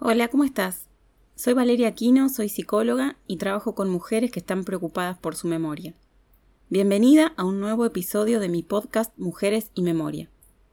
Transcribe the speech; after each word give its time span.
Hola, 0.00 0.28
¿cómo 0.28 0.44
estás? 0.44 0.86
Soy 1.34 1.54
Valeria 1.54 1.88
Aquino, 1.88 2.28
soy 2.28 2.48
psicóloga 2.48 3.16
y 3.26 3.36
trabajo 3.36 3.74
con 3.74 3.90
mujeres 3.90 4.30
que 4.30 4.38
están 4.38 4.62
preocupadas 4.62 5.18
por 5.18 5.34
su 5.34 5.48
memoria. 5.48 5.92
Bienvenida 6.68 7.32
a 7.36 7.42
un 7.42 7.58
nuevo 7.58 7.84
episodio 7.84 8.38
de 8.38 8.48
mi 8.48 8.62
podcast 8.62 9.12
Mujeres 9.18 9.72
y 9.74 9.82
Memoria. 9.82 10.30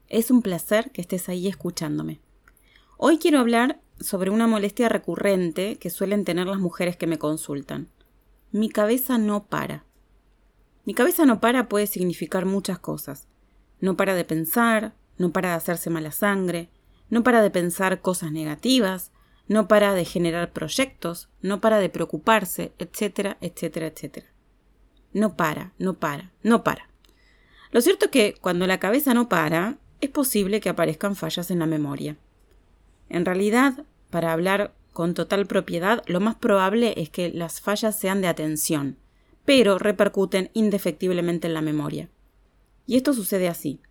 Es 0.10 0.30
un 0.30 0.44
placer 0.44 0.92
que 0.92 1.02
estés 1.02 1.28
ahí 1.28 1.48
escuchándome. 1.48 2.20
Hoy 2.98 3.18
quiero 3.18 3.40
hablar 3.40 3.82
sobre 4.00 4.30
una 4.30 4.46
molestia 4.46 4.90
recurrente 4.90 5.78
que 5.78 5.90
suelen 5.90 6.24
tener 6.24 6.46
las 6.46 6.60
mujeres 6.60 6.96
que 6.96 7.08
me 7.08 7.18
consultan. 7.18 7.90
Mi 8.52 8.70
cabeza 8.70 9.18
no 9.18 9.48
para. 9.48 9.86
Mi 10.86 10.94
cabeza 10.94 11.26
no 11.26 11.40
para 11.40 11.68
puede 11.68 11.88
significar 11.88 12.46
muchas 12.46 12.78
cosas. 12.78 13.28
No 13.80 13.98
para 13.98 14.14
de 14.14 14.24
pensar, 14.24 14.94
no 15.18 15.32
para 15.32 15.50
de 15.50 15.56
hacerse 15.56 15.90
mala 15.90 16.12
sangre, 16.12 16.70
no 17.10 17.24
para 17.24 17.42
de 17.42 17.50
pensar 17.50 18.02
cosas 18.02 18.32
negativas, 18.32 19.12
no 19.48 19.68
para 19.68 19.94
de 19.94 20.06
generar 20.06 20.52
proyectos, 20.52 21.30
no 21.42 21.62
para 21.62 21.80
de 21.80 21.90
preocuparse, 21.90 22.74
etcétera, 22.80 23.38
etcétera, 23.42 23.88
etcétera. 23.88 24.28
No 25.14 25.36
para, 25.36 25.74
no 25.78 25.96
para, 25.96 26.32
no 26.44 26.64
para. 26.64 26.90
Lo 27.72 27.82
cierto 27.82 28.06
es 28.06 28.12
que 28.12 28.36
cuando 28.40 28.68
la 28.68 28.80
cabeza 28.80 29.14
no 29.14 29.30
para, 29.30 29.78
es 30.02 30.10
posible 30.10 30.60
que 30.60 30.70
aparezcan 30.70 31.16
fallas 31.16 31.52
en 31.52 31.60
la 31.60 31.66
memoria. 31.66 32.18
En 33.10 33.26
realidad, 33.26 33.86
para 34.10 34.34
hablar 34.34 34.74
con 34.94 35.14
total 35.14 35.46
propiedad, 35.46 36.04
lo 36.08 36.20
más 36.20 36.36
probable 36.36 36.94
es 36.98 37.10
que 37.10 37.30
las 37.30 37.62
fallas 37.62 38.00
sean 38.00 38.22
de 38.22 38.28
atención, 38.28 38.98
pero 39.44 39.78
repercuten 39.78 40.50
indefectiblemente 40.54 41.48
en 41.48 41.54
la 41.54 41.62
memoria. 41.62 42.10
Y 42.88 42.96
esto 42.96 43.14
sucede 43.14 43.48
así. 43.48 43.82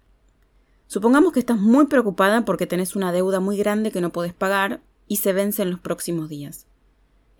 Supongamos 0.86 1.32
que 1.32 1.40
estás 1.40 1.58
muy 1.58 1.86
preocupada 1.86 2.44
porque 2.44 2.66
tenés 2.66 2.96
una 2.96 3.12
deuda 3.12 3.40
muy 3.40 3.56
grande 3.56 3.90
que 3.90 4.00
no 4.00 4.10
podés 4.10 4.32
pagar 4.32 4.80
y 5.06 5.16
se 5.16 5.32
vence 5.32 5.62
en 5.62 5.70
los 5.70 5.80
próximos 5.80 6.28
días. 6.28 6.66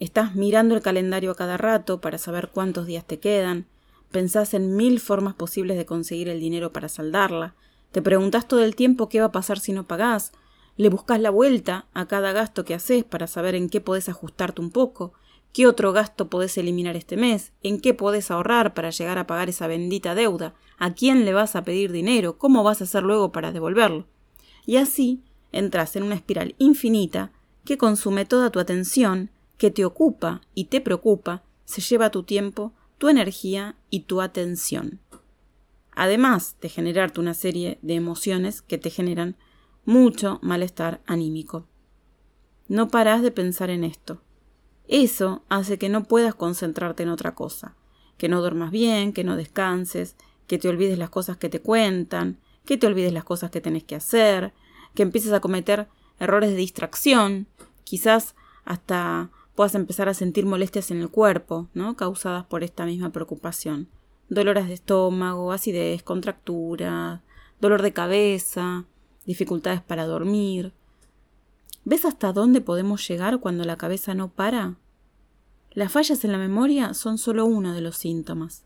Estás 0.01 0.35
mirando 0.35 0.75
el 0.75 0.83
calendario 0.83 1.31
a 1.31 1.37
cada 1.37 1.57
rato 1.57 2.01
para 2.01 2.19
saber 2.19 2.51
cuántos 2.53 2.87
días 2.87 3.07
te 3.07 3.21
quedan, 3.21 3.67
pensás 4.11 4.55
en 4.55 4.77
mil 4.77 5.01
formas 5.01 5.35
posibles 5.35 5.77
de 5.77 5.87
conseguir 5.87 6.29
el 6.29 6.41
dinero 6.41 6.73
para 6.73 6.89
saldarla, 6.89 7.55
te 7.93 8.03
preguntas 8.03 8.49
todo 8.49 8.65
el 8.65 8.75
tiempo 8.75 9.09
qué 9.09 9.21
va 9.21 9.27
a 9.27 9.33
pasar 9.33 9.61
si 9.61 9.73
no 9.73 9.87
pagás, 9.87 10.33
le 10.77 10.89
buscas 10.89 11.21
la 11.21 11.31
vuelta 11.31 11.87
a 11.95 12.07
cada 12.07 12.33
gasto 12.33 12.65
que 12.65 12.75
haces 12.75 13.05
para 13.05 13.29
saber 13.29 13.55
en 13.55 13.69
qué 13.69 13.81
podés 13.81 14.09
ajustarte 14.09 14.61
un 14.61 14.71
poco, 14.71 15.13
qué 15.53 15.69
otro 15.69 15.93
gasto 15.93 16.29
podés 16.29 16.59
eliminar 16.59 16.97
este 16.97 17.17
mes, 17.17 17.53
en 17.63 17.81
qué 17.81 17.95
podés 17.95 18.33
ahorrar 18.33 18.75
para 18.75 18.91
llegar 18.91 19.19
a 19.19 19.29
pagar 19.29 19.49
esa 19.49 19.69
bendita 19.69 20.17
deuda, 20.17 20.55
a 20.79 20.93
quién 20.95 21.25
le 21.25 21.33
vas 21.33 21.55
a 21.55 21.63
pedir 21.63 21.93
dinero, 21.93 22.37
cómo 22.37 22.65
vas 22.65 22.81
a 22.81 22.85
hacer 22.85 23.05
luego 23.05 23.31
para 23.31 23.53
devolverlo. 23.53 24.07
Y 24.67 24.77
así 24.77 25.23
entras 25.53 25.95
en 25.95 26.03
una 26.03 26.17
espiral 26.17 26.57
infinita 26.59 27.31
que 27.65 27.79
consume 27.79 28.25
toda 28.25 28.51
tu 28.51 28.61
atención, 28.61 29.31
que 29.59 29.71
te 29.71 29.85
ocupa 29.85 30.41
y 30.55 30.67
te 30.67 30.81
preocupa, 30.81 31.43
se 31.65 31.81
lleva 31.81 32.11
tu 32.11 32.23
tiempo, 32.23 32.73
tu 32.99 33.09
energía 33.09 33.77
y 33.91 34.01
tu 34.01 34.21
atención. 34.21 35.01
Además 35.93 36.57
de 36.61 36.69
generarte 36.69 37.21
una 37.21 37.35
serie 37.35 37.79
de 37.83 37.95
emociones 37.95 38.63
que 38.63 38.79
te 38.79 38.91
generan 38.91 39.37
mucho 39.85 40.39
malestar 40.43 41.01
anímico. 41.07 41.67
No 42.69 42.89
parás 42.89 43.23
de 43.23 43.31
pensar 43.31 43.71
en 43.71 43.85
esto. 43.85 44.21
Eso 44.89 45.45
hace 45.49 45.79
que 45.79 45.89
no 45.89 46.05
puedas 46.05 46.35
concentrarte 46.35 47.03
en 47.03 47.11
otra 47.11 47.35
cosa, 47.35 47.75
que 48.19 48.29
no 48.29 48.41
duermas 48.41 48.71
bien, 48.71 49.13
que 49.13 49.25
no 49.25 49.37
descanses, 49.37 50.17
que 50.47 50.59
te 50.59 50.69
olvides 50.69 50.99
las 50.99 51.11
cosas 51.11 51.37
que 51.37 51.49
te 51.49 51.61
cuentan, 51.61 52.39
que 52.65 52.77
te 52.77 52.87
olvides 52.87 53.13
las 53.13 53.25
cosas 53.25 53.51
que 53.51 53.61
tenés 53.61 53.85
que 53.85 53.95
hacer, 53.95 54.53
que 54.95 55.03
empieces 55.03 55.33
a 55.33 55.41
cometer 55.41 55.89
errores 56.19 56.51
de 56.51 56.57
distracción, 56.57 57.47
quizás 57.85 58.35
hasta 58.65 59.31
puedas 59.55 59.75
empezar 59.75 60.09
a 60.09 60.15
sentir 60.15 60.47
molestias 60.47 60.91
en 60.91 61.01
el 61.01 61.11
cuerpo, 61.11 61.69
¿no? 61.75 61.97
causadas 61.97 62.45
por 62.45 62.65
esta 62.65 62.87
misma 62.87 63.11
preocupación. 63.11 63.89
Dolores 64.29 64.67
de 64.67 64.75
estómago, 64.75 65.53
acidez, 65.53 66.03
contractura, 66.03 67.23
dolor 67.61 67.83
de 67.83 67.93
cabeza, 67.93 68.85
dificultades 69.27 69.83
para 69.83 70.07
dormir. 70.07 70.73
¿Ves 71.85 72.05
hasta 72.05 72.33
dónde 72.33 72.61
podemos 72.61 73.07
llegar 73.07 73.41
cuando 73.41 73.65
la 73.65 73.77
cabeza 73.77 74.15
no 74.15 74.29
para? 74.29 74.77
Las 75.71 75.93
fallas 75.93 76.25
en 76.25 76.33
la 76.33 76.39
memoria 76.39 76.95
son 76.95 77.19
solo 77.19 77.47
uno 77.47 77.75
de 77.75 77.81
los 77.81 77.97
síntomas. 77.97 78.65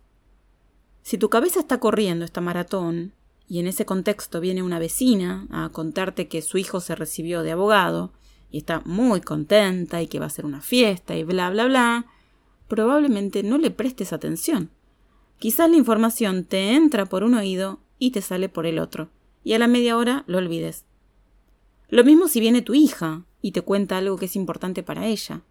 Si 1.03 1.19
tu 1.19 1.29
cabeza 1.29 1.61
está 1.61 1.81
corriendo 1.81 2.25
esta 2.25 2.41
maratón, 2.41 3.15
y 3.49 3.61
en 3.61 3.67
ese 3.67 3.87
contexto 3.87 4.41
viene 4.41 4.63
una 4.63 4.79
vecina 4.79 5.47
a 5.51 5.71
contarte 5.71 6.29
que 6.29 6.43
su 6.43 6.59
hijo 6.59 6.81
se 6.81 6.95
recibió 6.95 7.43
de 7.43 7.53
abogado 7.53 8.13
y 8.51 8.59
está 8.59 8.83
muy 8.85 9.21
contenta 9.21 10.03
y 10.03 10.07
que 10.07 10.19
va 10.19 10.27
a 10.27 10.29
hacer 10.29 10.45
una 10.45 10.61
fiesta 10.61 11.17
y 11.17 11.25
bla 11.25 11.51
bla 11.51 11.67
bla, 11.67 12.07
probablemente 12.69 13.43
no 13.43 13.59
le 13.59 13.71
prestes 13.71 14.13
atención. 14.13 14.71
Quizás 15.39 15.71
la 15.71 15.77
información 15.77 16.45
te 16.45 16.75
entra 16.75 17.07
por 17.07 17.25
un 17.25 17.35
oído 17.35 17.81
y 17.99 18.11
te 18.11 18.21
sale 18.21 18.49
por 18.49 18.67
el 18.67 18.79
otro, 18.79 19.09
y 19.45 19.55
a 19.55 19.59
la 19.59 19.67
media 19.67 19.97
hora 19.97 20.25
lo 20.27 20.39
olvides. 20.39 20.85
Lo 21.89 22.05
mismo 22.05 22.29
si 22.29 22.41
viene 22.41 22.61
tu 22.61 22.75
hija 22.75 23.25
y 23.41 23.53
te 23.53 23.63
cuenta 23.63 23.97
algo 23.97 24.17
que 24.17 24.27
es 24.27 24.37
importante 24.37 24.83
para 24.83 25.07
ella. 25.07 25.43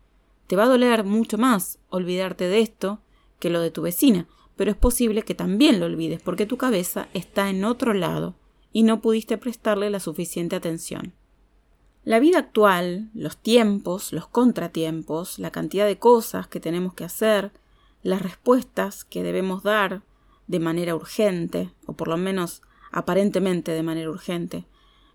Te 0.45 0.55
va 0.55 0.63
a 0.63 0.67
doler 0.67 1.03
mucho 1.03 1.37
más 1.37 1.79
olvidarte 1.89 2.47
de 2.47 2.59
esto 2.59 3.01
que 3.39 3.49
lo 3.49 3.61
de 3.61 3.71
tu 3.71 3.81
vecina, 3.81 4.27
pero 4.57 4.71
es 4.71 4.77
posible 4.77 5.21
que 5.21 5.35
también 5.35 5.79
lo 5.79 5.85
olvides 5.85 6.21
porque 6.21 6.45
tu 6.45 6.57
cabeza 6.57 7.07
está 7.13 7.49
en 7.49 7.63
otro 7.63 7.93
lado 7.93 8.35
y 8.73 8.83
no 8.83 9.01
pudiste 9.01 9.37
prestarle 9.37 9.89
la 9.89 9.99
suficiente 9.99 10.55
atención. 10.55 11.13
La 12.03 12.19
vida 12.19 12.39
actual, 12.39 13.09
los 13.13 13.37
tiempos, 13.37 14.11
los 14.13 14.27
contratiempos, 14.27 15.39
la 15.39 15.51
cantidad 15.51 15.85
de 15.85 15.99
cosas 15.99 16.47
que 16.47 16.59
tenemos 16.59 16.93
que 16.93 17.03
hacer, 17.03 17.51
las 18.01 18.21
respuestas 18.21 19.03
que 19.03 19.23
debemos 19.23 19.63
dar 19.63 20.01
de 20.47 20.59
manera 20.59 20.95
urgente, 20.95 21.71
o 21.85 21.93
por 21.93 22.07
lo 22.07 22.17
menos 22.17 22.61
aparentemente 22.91 23.73
de 23.73 23.83
manera 23.83 24.09
urgente, 24.09 24.65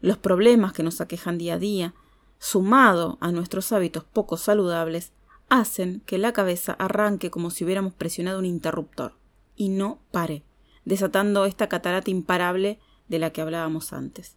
los 0.00 0.18
problemas 0.18 0.72
que 0.72 0.82
nos 0.82 1.00
aquejan 1.00 1.38
día 1.38 1.54
a 1.54 1.58
día, 1.58 1.94
sumado 2.38 3.16
a 3.20 3.32
nuestros 3.32 3.72
hábitos 3.72 4.04
poco 4.04 4.36
saludables, 4.36 5.12
hacen 5.48 6.02
que 6.06 6.18
la 6.18 6.32
cabeza 6.32 6.74
arranque 6.74 7.30
como 7.30 7.50
si 7.50 7.64
hubiéramos 7.64 7.94
presionado 7.94 8.38
un 8.38 8.46
interruptor 8.46 9.21
y 9.56 9.68
no 9.68 10.00
pare, 10.10 10.42
desatando 10.84 11.44
esta 11.44 11.68
catarata 11.68 12.10
imparable 12.10 12.78
de 13.08 13.18
la 13.18 13.30
que 13.30 13.40
hablábamos 13.40 13.92
antes. 13.92 14.36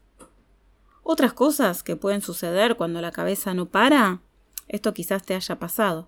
Otras 1.04 1.34
cosas 1.34 1.84
que 1.84 1.96
pueden 1.96 2.22
suceder 2.22 2.76
cuando 2.76 3.02
la 3.02 3.12
cabeza 3.12 3.54
no 3.54 3.68
para, 3.68 4.22
esto 4.68 4.94
quizás 4.94 5.24
te 5.24 5.36
haya 5.36 5.60
pasado, 5.60 6.08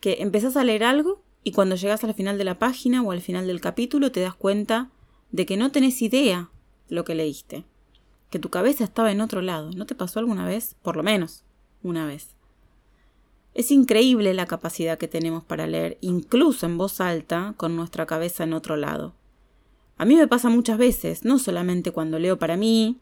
que 0.00 0.18
empezás 0.20 0.56
a 0.56 0.64
leer 0.64 0.84
algo 0.84 1.22
y 1.42 1.52
cuando 1.52 1.76
llegas 1.76 2.04
al 2.04 2.14
final 2.14 2.38
de 2.38 2.44
la 2.44 2.58
página 2.58 3.02
o 3.02 3.10
al 3.10 3.22
final 3.22 3.46
del 3.46 3.60
capítulo 3.60 4.12
te 4.12 4.20
das 4.20 4.34
cuenta 4.34 4.90
de 5.32 5.46
que 5.46 5.56
no 5.56 5.72
tenés 5.72 6.00
idea 6.02 6.50
lo 6.88 7.04
que 7.04 7.14
leíste, 7.14 7.64
que 8.30 8.38
tu 8.38 8.50
cabeza 8.50 8.84
estaba 8.84 9.12
en 9.12 9.20
otro 9.20 9.42
lado. 9.42 9.70
¿No 9.70 9.86
te 9.86 9.94
pasó 9.94 10.18
alguna 10.18 10.46
vez? 10.46 10.76
Por 10.82 10.96
lo 10.96 11.02
menos 11.02 11.42
una 11.82 12.06
vez. 12.06 12.33
Es 13.54 13.70
increíble 13.70 14.34
la 14.34 14.46
capacidad 14.46 14.98
que 14.98 15.08
tenemos 15.08 15.44
para 15.44 15.66
leer, 15.68 15.96
incluso 16.00 16.66
en 16.66 16.76
voz 16.76 17.00
alta, 17.00 17.54
con 17.56 17.76
nuestra 17.76 18.04
cabeza 18.04 18.42
en 18.42 18.52
otro 18.52 18.76
lado. 18.76 19.14
A 19.96 20.04
mí 20.04 20.16
me 20.16 20.26
pasa 20.26 20.48
muchas 20.48 20.76
veces, 20.76 21.24
no 21.24 21.38
solamente 21.38 21.92
cuando 21.92 22.18
leo 22.18 22.36
para 22.36 22.56
mí, 22.56 22.98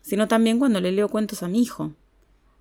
sino 0.00 0.28
también 0.28 0.60
cuando 0.60 0.80
le 0.80 0.92
leo 0.92 1.08
cuentos 1.08 1.42
a 1.42 1.48
mi 1.48 1.60
hijo. 1.60 1.92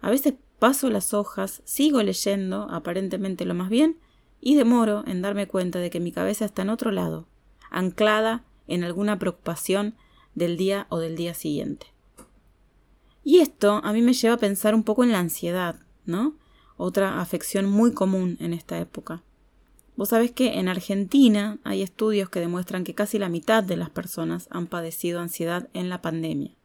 A 0.01 0.09
veces 0.09 0.34
paso 0.57 0.90
las 0.90 1.13
hojas, 1.13 1.62
sigo 1.66 2.01
leyendo, 2.01 2.67
aparentemente 2.72 3.46
lo 3.46 3.53
más 3.53 3.69
bien, 3.69 3.97
y 4.41 4.56
demoro 4.56 5.03
en 5.06 5.22
darme 5.22 5.47
cuenta 5.47 5.79
de 5.79 5.91
que 5.91 6.00
mi 6.00 6.11
cabeza 6.11 6.46
está 6.46 6.63
en 6.63 6.69
otro 6.69 6.91
lado, 6.91 7.28
anclada 7.69 8.44
en 8.67 8.84
alguna 8.84 9.19
preocupación 9.19 9.96
del 10.34 10.57
día 10.57 10.88
o 10.90 10.97
del 10.97 11.16
día 11.16 11.35
siguiente. 11.35 11.88
Y 13.23 13.40
esto 13.40 13.81
a 13.84 13.94
mí 13.94 14.01
me 14.01 14.13
lleva 14.13 14.35
a 14.35 14.40
pensar 14.40 14.73
un 14.73 14.84
poco 14.84 15.03
en 15.03 15.11
la 15.11 15.19
ansiedad, 15.19 15.79
¿no? 16.06 16.35
Otra 16.79 17.20
afección 17.20 17.66
muy 17.66 17.91
común 17.91 18.37
en 18.40 18.53
esta 18.53 18.79
época. 18.79 19.22
Vos 19.97 20.09
sabés 20.09 20.31
que 20.31 20.59
en 20.59 20.70
Argentina 20.70 21.59
hay 21.66 21.81
estudios 21.81 22.29
que 22.29 22.40
demuestran 22.40 22.85
que 22.85 22.96
casi 22.96 23.20
la 23.20 23.28
mitad 23.28 23.61
de 23.66 23.76
las 23.76 23.90
personas 23.90 24.47
han 24.49 24.66
padecido 24.66 25.20
ansiedad 25.20 25.67
en 25.73 25.90
la 25.90 26.02
pandemia. 26.02 26.55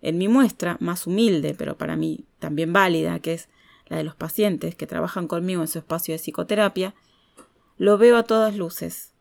En 0.00 0.16
mi 0.16 0.28
muestra, 0.28 0.76
más 0.78 1.08
humilde, 1.08 1.56
pero 1.58 1.76
para 1.76 1.96
mí 1.96 2.24
también 2.38 2.72
válida, 2.72 3.18
que 3.18 3.34
es 3.34 3.48
la 3.88 3.96
de 3.96 4.04
los 4.04 4.14
pacientes 4.14 4.76
que 4.76 4.86
trabajan 4.86 5.26
conmigo 5.26 5.60
en 5.60 5.66
su 5.66 5.78
espacio 5.78 6.14
de 6.14 6.20
psicoterapia, 6.20 6.94
lo 7.78 7.98
veo 7.98 8.16
a 8.16 8.22
todas 8.22 8.56
luces. 8.56 9.12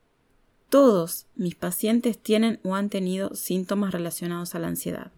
Todos 0.69 1.25
mis 1.35 1.55
pacientes 1.55 2.19
tienen 2.19 2.59
o 2.63 2.75
han 2.75 2.89
tenido 2.89 3.33
síntomas 3.33 3.91
relacionados 3.91 4.53
a 4.53 4.59
la 4.59 4.67
ansiedad. 4.67 5.11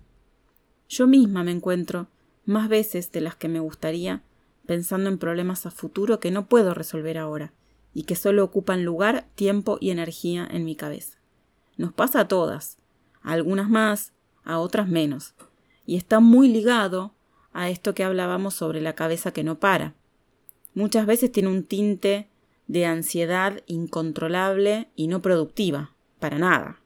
Yo 0.88 1.08
misma 1.08 1.44
me 1.44 1.52
encuentro 1.52 2.08
más 2.46 2.70
veces 2.70 3.12
de 3.12 3.20
las 3.20 3.36
que 3.36 3.50
me 3.50 3.60
gustaría 3.60 4.24
pensando 4.70 5.10
en 5.10 5.18
problemas 5.18 5.66
a 5.66 5.72
futuro 5.72 6.20
que 6.20 6.30
no 6.30 6.46
puedo 6.46 6.76
resolver 6.76 7.18
ahora 7.18 7.54
y 7.92 8.04
que 8.04 8.16
solo 8.16 8.44
ocupan 8.44 8.86
lugar, 8.86 9.26
tiempo 9.34 9.80
y 9.82 9.90
energía 9.90 10.48
en 10.52 10.64
mi 10.64 10.76
cabeza. 10.76 11.18
Nos 11.76 11.92
pasa 11.92 12.20
a 12.20 12.28
todas, 12.28 12.78
a 13.24 13.32
algunas 13.32 13.68
más, 13.68 14.14
a 14.44 14.60
otras 14.60 14.88
menos, 14.88 15.34
y 15.88 15.96
está 15.96 16.20
muy 16.20 16.50
ligado 16.50 17.16
a 17.52 17.72
esto 17.72 17.96
que 17.96 18.04
hablábamos 18.04 18.54
sobre 18.54 18.80
la 18.80 18.94
cabeza 18.94 19.34
que 19.34 19.44
no 19.44 19.60
para. 19.60 19.96
Muchas 20.76 21.08
veces 21.08 21.32
tiene 21.32 21.50
un 21.50 21.64
tinte 21.64 22.28
de 22.68 22.86
ansiedad 22.86 23.64
incontrolable 23.66 24.90
y 24.96 25.08
no 25.08 25.24
productiva, 25.24 25.96
para 26.20 26.38
nada. 26.38 26.80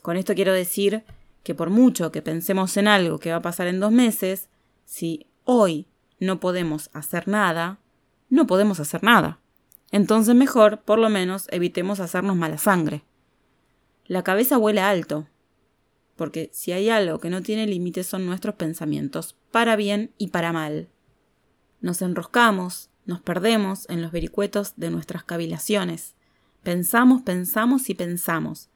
Con 0.00 0.16
esto 0.16 0.36
quiero 0.36 0.52
decir 0.52 1.02
que 1.42 1.56
por 1.56 1.70
mucho 1.70 2.12
que 2.12 2.22
pensemos 2.22 2.76
en 2.76 2.86
algo 2.86 3.18
que 3.18 3.32
va 3.32 3.38
a 3.38 3.42
pasar 3.42 3.66
en 3.66 3.80
dos 3.80 3.90
meses, 3.90 4.48
si 4.84 5.26
hoy 5.42 5.88
no 6.20 6.38
podemos 6.38 6.90
hacer 6.92 7.26
nada, 7.26 7.78
no 8.28 8.46
podemos 8.46 8.78
hacer 8.78 9.02
nada. 9.02 9.40
Entonces 9.90 10.34
mejor, 10.34 10.82
por 10.82 10.98
lo 10.98 11.08
menos, 11.08 11.48
evitemos 11.50 11.98
hacernos 11.98 12.36
mala 12.36 12.58
sangre. 12.58 13.02
La 14.06 14.22
cabeza 14.22 14.56
vuela 14.56 14.88
alto, 14.88 15.26
porque 16.16 16.50
si 16.52 16.72
hay 16.72 16.90
algo 16.90 17.18
que 17.18 17.30
no 17.30 17.42
tiene 17.42 17.66
límites 17.66 18.06
son 18.06 18.26
nuestros 18.26 18.54
pensamientos, 18.54 19.36
para 19.50 19.74
bien 19.74 20.12
y 20.18 20.28
para 20.28 20.52
mal. 20.52 20.88
Nos 21.80 22.02
enroscamos, 22.02 22.90
nos 23.06 23.22
perdemos 23.22 23.88
en 23.88 24.02
los 24.02 24.12
vericuetos 24.12 24.74
de 24.76 24.90
nuestras 24.90 25.24
cavilaciones. 25.24 26.14
Pensamos, 26.62 27.22
pensamos 27.22 27.88
y 27.88 27.94
pensamos. 27.94 28.68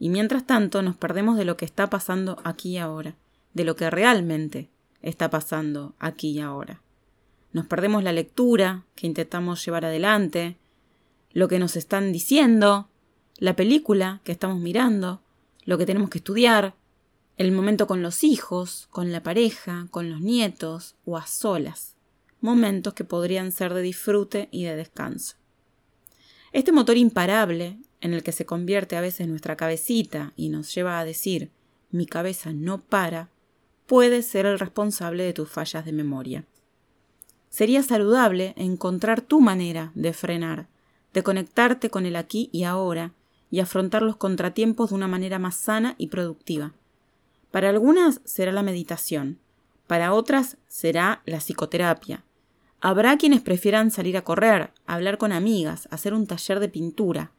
Y 0.00 0.08
mientras 0.08 0.44
tanto 0.44 0.82
nos 0.82 0.96
perdemos 0.96 1.38
de 1.38 1.44
lo 1.44 1.56
que 1.56 1.64
está 1.64 1.88
pasando 1.88 2.40
aquí 2.44 2.70
y 2.70 2.78
ahora, 2.78 3.14
de 3.54 3.64
lo 3.64 3.76
que 3.76 3.90
realmente 3.90 4.68
está 5.00 5.30
pasando 5.30 5.94
aquí 5.98 6.30
y 6.30 6.40
ahora. 6.40 6.82
Nos 7.58 7.66
perdemos 7.66 8.04
la 8.04 8.12
lectura 8.12 8.84
que 8.94 9.08
intentamos 9.08 9.64
llevar 9.64 9.84
adelante, 9.84 10.58
lo 11.32 11.48
que 11.48 11.58
nos 11.58 11.74
están 11.74 12.12
diciendo, 12.12 12.88
la 13.36 13.56
película 13.56 14.20
que 14.22 14.30
estamos 14.30 14.60
mirando, 14.60 15.22
lo 15.64 15.76
que 15.76 15.84
tenemos 15.84 16.08
que 16.08 16.18
estudiar, 16.18 16.76
el 17.36 17.50
momento 17.50 17.88
con 17.88 18.00
los 18.00 18.22
hijos, 18.22 18.86
con 18.92 19.10
la 19.10 19.24
pareja, 19.24 19.88
con 19.90 20.08
los 20.08 20.20
nietos 20.20 20.94
o 21.04 21.16
a 21.16 21.26
solas, 21.26 21.96
momentos 22.40 22.94
que 22.94 23.02
podrían 23.02 23.50
ser 23.50 23.74
de 23.74 23.82
disfrute 23.82 24.48
y 24.52 24.62
de 24.62 24.76
descanso. 24.76 25.34
Este 26.52 26.70
motor 26.70 26.96
imparable, 26.96 27.80
en 28.00 28.14
el 28.14 28.22
que 28.22 28.30
se 28.30 28.46
convierte 28.46 28.94
a 28.94 29.00
veces 29.00 29.26
nuestra 29.26 29.56
cabecita 29.56 30.32
y 30.36 30.48
nos 30.48 30.72
lleva 30.72 31.00
a 31.00 31.04
decir 31.04 31.50
mi 31.90 32.06
cabeza 32.06 32.52
no 32.52 32.82
para, 32.82 33.30
puede 33.86 34.22
ser 34.22 34.46
el 34.46 34.60
responsable 34.60 35.24
de 35.24 35.32
tus 35.32 35.48
fallas 35.48 35.84
de 35.84 35.92
memoria. 35.92 36.44
Sería 37.50 37.82
saludable 37.82 38.54
encontrar 38.56 39.20
tu 39.20 39.40
manera 39.40 39.92
de 39.94 40.12
frenar, 40.12 40.68
de 41.12 41.22
conectarte 41.22 41.90
con 41.90 42.06
el 42.06 42.16
aquí 42.16 42.50
y 42.52 42.64
ahora 42.64 43.12
y 43.50 43.60
afrontar 43.60 44.02
los 44.02 44.16
contratiempos 44.16 44.90
de 44.90 44.96
una 44.96 45.08
manera 45.08 45.38
más 45.38 45.56
sana 45.56 45.94
y 45.98 46.08
productiva. 46.08 46.74
Para 47.50 47.70
algunas 47.70 48.20
será 48.24 48.52
la 48.52 48.62
meditación, 48.62 49.38
para 49.86 50.12
otras 50.12 50.58
será 50.68 51.22
la 51.24 51.38
psicoterapia. 51.38 52.24
Habrá 52.80 53.16
quienes 53.16 53.40
prefieran 53.40 53.90
salir 53.90 54.16
a 54.16 54.22
correr, 54.22 54.70
hablar 54.86 55.18
con 55.18 55.32
amigas, 55.32 55.88
hacer 55.90 56.14
un 56.14 56.26
taller 56.26 56.60
de 56.60 56.68
pintura. 56.68 57.32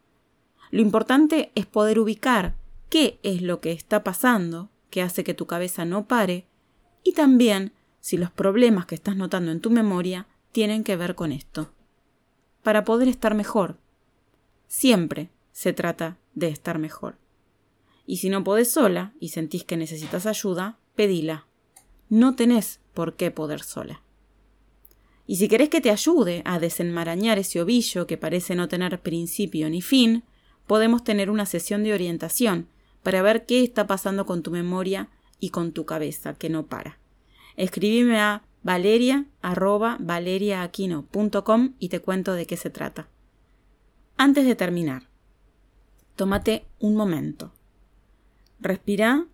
Lo 0.72 0.82
importante 0.82 1.52
es 1.56 1.66
poder 1.66 2.00
ubicar 2.00 2.56
qué 2.90 3.20
es 3.24 3.42
lo 3.42 3.62
que 3.62 3.72
está 3.72 4.04
pasando 4.04 4.70
que 4.90 5.02
hace 5.04 5.24
que 5.24 5.36
tu 5.36 5.46
cabeza 5.46 5.86
no 5.86 6.08
pare 6.08 6.48
y 7.04 7.14
también 7.14 7.72
si 8.00 8.18
los 8.18 8.32
problemas 8.32 8.86
que 8.86 8.96
estás 8.96 9.16
notando 9.16 9.52
en 9.52 9.62
tu 9.62 9.70
memoria 9.70 10.28
tienen 10.52 10.84
que 10.84 10.96
ver 10.96 11.16
con 11.16 11.32
esto. 11.32 11.72
Para 12.64 12.84
poder 12.84 13.08
estar 13.08 13.36
mejor. 13.36 13.78
Siempre 14.68 15.30
se 15.52 15.74
trata 15.74 16.18
de 16.34 16.48
estar 16.48 16.80
mejor. 16.80 17.18
Y 18.06 18.18
si 18.18 18.30
no 18.30 18.44
podés 18.44 18.72
sola 18.72 19.14
y 19.20 19.30
sentís 19.30 19.64
que 19.64 19.78
necesitas 19.78 20.26
ayuda, 20.26 20.80
pedila. 20.96 21.46
No 22.10 22.36
tenés 22.36 22.80
por 22.94 23.16
qué 23.16 23.32
poder 23.32 23.62
sola. 23.62 24.02
Y 25.28 25.36
si 25.36 25.48
querés 25.48 25.70
que 25.70 25.80
te 25.80 25.92
ayude 25.92 26.42
a 26.44 26.60
desenmarañar 26.60 27.38
ese 27.38 27.62
ovillo 27.62 28.08
que 28.08 28.18
parece 28.18 28.56
no 28.56 28.68
tener 28.68 29.00
principio 29.02 29.70
ni 29.70 29.82
fin, 29.82 30.24
podemos 30.66 31.04
tener 31.04 31.30
una 31.30 31.46
sesión 31.46 31.84
de 31.84 31.94
orientación 31.94 32.68
para 33.04 33.22
ver 33.22 33.46
qué 33.46 33.64
está 33.64 33.86
pasando 33.86 34.26
con 34.26 34.42
tu 34.42 34.50
memoria 34.50 35.10
y 35.40 35.50
con 35.50 35.72
tu 35.72 35.86
cabeza, 35.86 36.34
que 36.34 36.50
no 36.50 36.66
para. 36.66 36.98
Escribime 37.60 38.20
a 38.22 38.44
valeria 38.64 39.26
valeriaaquino.com 39.42 41.74
y 41.78 41.90
te 41.90 42.00
cuento 42.00 42.32
de 42.32 42.46
qué 42.46 42.56
se 42.56 42.70
trata. 42.70 43.10
Antes 44.16 44.46
de 44.46 44.56
terminar, 44.56 45.10
tómate 46.16 46.66
un 46.80 46.96
momento. 46.96 47.52
Respira 48.62 49.28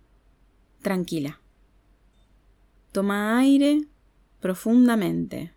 tranquila. 0.82 1.40
Toma 2.90 3.38
aire 3.38 3.86
profundamente. 4.40 5.52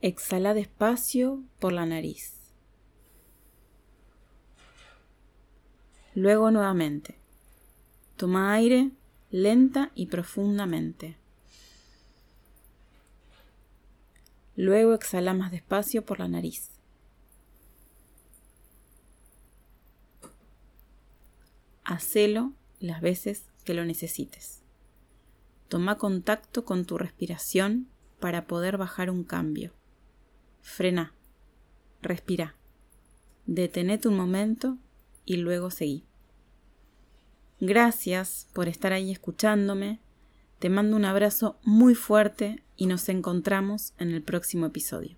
Exhala 0.00 0.54
despacio 0.54 1.44
por 1.60 1.72
la 1.72 1.86
nariz. 1.86 2.34
Luego 6.16 6.50
nuevamente. 6.50 7.16
Toma 8.16 8.52
aire 8.52 8.90
lenta 9.34 9.90
y 9.96 10.06
profundamente. 10.06 11.16
Luego 14.54 14.94
exhala 14.94 15.34
más 15.34 15.50
despacio 15.50 16.04
por 16.04 16.20
la 16.20 16.28
nariz. 16.28 16.70
Hacelo 21.82 22.52
las 22.78 23.00
veces 23.00 23.46
que 23.64 23.74
lo 23.74 23.84
necesites. 23.84 24.62
Toma 25.66 25.98
contacto 25.98 26.64
con 26.64 26.84
tu 26.84 26.96
respiración 26.96 27.88
para 28.20 28.46
poder 28.46 28.76
bajar 28.78 29.10
un 29.10 29.24
cambio. 29.24 29.72
Frena. 30.62 31.12
Respira. 32.02 32.54
Detenete 33.46 34.06
un 34.06 34.16
momento 34.16 34.78
y 35.24 35.38
luego 35.38 35.72
seguí. 35.72 36.04
Gracias 37.60 38.48
por 38.52 38.68
estar 38.68 38.92
ahí 38.92 39.10
escuchándome. 39.10 40.00
Te 40.58 40.68
mando 40.68 40.96
un 40.96 41.04
abrazo 41.04 41.58
muy 41.62 41.94
fuerte 41.94 42.62
y 42.76 42.86
nos 42.86 43.08
encontramos 43.08 43.92
en 43.98 44.10
el 44.10 44.22
próximo 44.22 44.66
episodio. 44.66 45.16